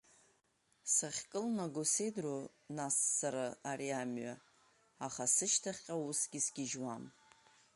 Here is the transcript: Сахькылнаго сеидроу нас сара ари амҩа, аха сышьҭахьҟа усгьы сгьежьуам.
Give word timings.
Сахькылнаго 0.95 1.81
сеидроу 1.95 2.43
нас 2.77 2.95
сара 3.19 3.45
ари 3.71 3.89
амҩа, 4.01 4.33
аха 5.05 5.23
сышьҭахьҟа 5.35 5.95
усгьы 6.07 6.39
сгьежьуам. 6.45 7.03